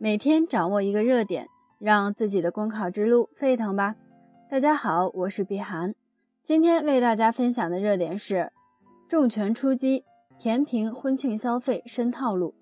[0.00, 1.48] 每天掌握一个热点，
[1.80, 3.96] 让自己的公考之路沸腾吧！
[4.48, 5.92] 大家好，我是碧涵，
[6.44, 8.52] 今天为大家分享的热点是
[9.08, 10.04] 重拳出击，
[10.38, 12.54] 填平婚庆消费深套路。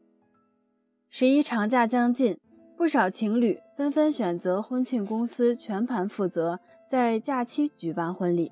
[1.10, 2.38] 十一长假将近，
[2.74, 6.58] 不少情侣纷纷选择婚庆公司全盘负责，
[6.88, 8.50] 在假期举办婚礼。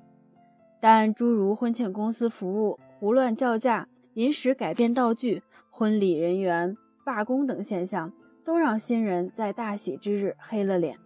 [0.79, 5.41] 但诸如婚庆公司服务胡乱叫价、临时改变道具、
[5.71, 8.13] 婚礼人员罢工等现象。
[8.45, 10.97] 都让新人在大喜之日黑了脸，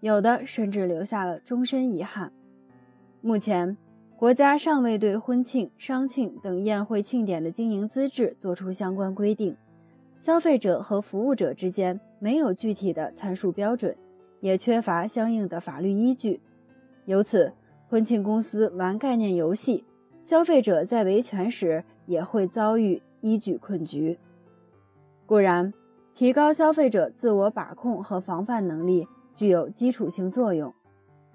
[0.00, 2.30] 有的甚至留下了终身遗憾。
[3.22, 3.78] 目前，
[4.18, 9.56] 国家尚未对婚庆、商庆等宴会庆典的经营资质作出相关规定，
[10.20, 13.96] 消费者和服务者之间没有具体的参数标准，
[14.40, 16.42] 也缺乏相应的法律依据。
[17.06, 17.54] 由此，
[17.88, 19.84] 婚庆公司玩概念游戏，
[20.20, 24.18] 消费者在维权时也会遭遇依据困局。
[25.24, 25.72] 固然。
[26.14, 30.74] 提高消费者自我把控和防范能力具有基础性作用，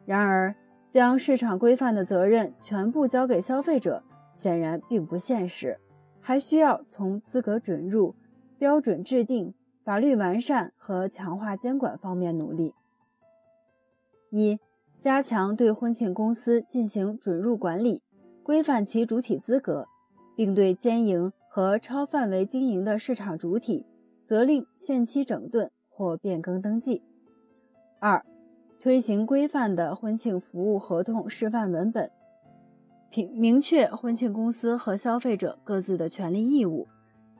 [0.05, 0.55] 然而
[0.91, 4.03] 将市场规范的责任全部交给消费者
[4.35, 5.79] 显然并不现实，
[6.21, 8.15] 还需要从资格准入、
[8.59, 9.53] 标准制定、
[9.83, 12.75] 法律完善和强化监管方面努力。
[14.29, 14.59] 一、
[14.99, 18.03] 加强对婚庆公司进行准入管理，
[18.43, 19.87] 规范其主体资格，
[20.35, 23.85] 并对兼营和超范围经营的市场主体。
[24.27, 27.01] 责令限期整顿或变更登记。
[27.99, 28.25] 二、
[28.77, 32.11] 推行规范的婚庆服务合同示范文本，
[33.09, 36.89] 明明确婚庆公司和消费者各自的权利义务，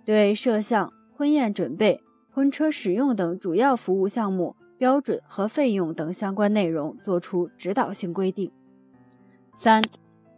[0.05, 8.49] 对摄像、婚宴准备、婚车使用等主要服务项目标准和费用等相关内容作出指导性规定。
[9.57, 9.83] 三、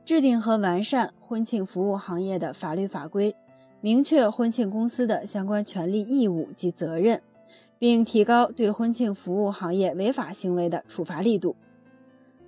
[0.03, 3.35] 制定和完善婚庆服务行业的法律法规。
[3.81, 7.21] 明确婚庆公司的相关权利义务及责任，
[7.77, 11.55] 并提高对婚庆服务行业违法行为的处罚力度。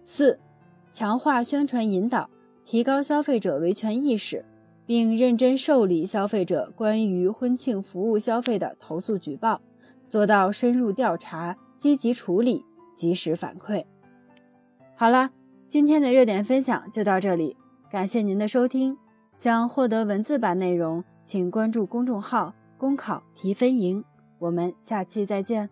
[0.03, 0.39] 四、
[0.91, 2.29] 强化宣传引导，
[2.65, 4.43] 提高消费者维权意识，
[4.85, 9.61] 并认真受理消费者关于婚庆服务消费的投诉举报，
[10.09, 13.85] 做到深入调查、积极处理、及时反馈。
[14.95, 15.29] 好了，
[15.69, 17.55] 今天的热点分享就到这里，
[17.89, 18.97] 感谢您的收听。
[19.33, 21.03] 想获得文字版内容。
[21.31, 24.03] 请关注公众号“公考提分营”，
[24.37, 25.69] 我们下期再见。